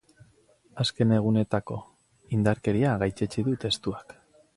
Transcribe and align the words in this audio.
Azken 0.83 1.11
egunetako 1.17 1.77
indarkeria 2.37 2.95
gaitzetsi 3.05 3.45
du 3.51 3.55
testuak. 3.67 4.17